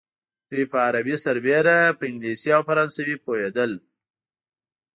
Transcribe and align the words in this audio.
دوی 0.49 0.63
په 0.71 0.77
عربي 0.87 1.15
سربېره 1.25 1.77
په 1.97 2.03
انګلیسي 2.09 2.49
او 2.55 2.61
فرانسوي 2.69 3.15
پوهېدل. 3.23 3.71